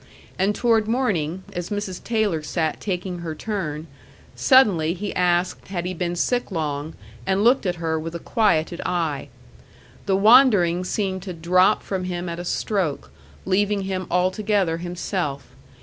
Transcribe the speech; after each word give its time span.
And 0.39 0.55
toward 0.55 0.87
morning, 0.87 1.43
as 1.53 1.69
Mrs. 1.69 2.03
Taylor 2.03 2.41
sat 2.41 2.81
taking 2.81 3.19
her 3.19 3.35
turn, 3.35 3.85
suddenly 4.35 4.95
he 4.95 5.13
asked 5.13 5.67
had 5.67 5.85
he 5.85 5.93
been 5.93 6.15
sick 6.15 6.49
long, 6.49 6.95
and 7.27 7.43
looked 7.43 7.67
at 7.67 7.75
her 7.75 7.99
with 7.99 8.15
a 8.15 8.19
quieted 8.19 8.81
eye. 8.83 9.27
The 10.07 10.15
wandering 10.17 10.83
seemed 10.85 11.21
to 11.21 11.33
drop 11.33 11.83
from 11.83 12.05
him 12.05 12.27
at 12.29 12.39
a 12.39 12.45
stroke, 12.45 13.11
leaving 13.45 13.81
him 13.83 14.07
altogether 14.09 14.77
himself. 14.77 15.45